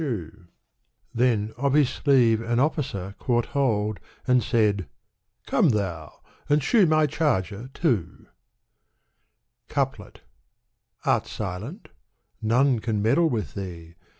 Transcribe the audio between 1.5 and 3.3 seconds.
of his sleeve an officer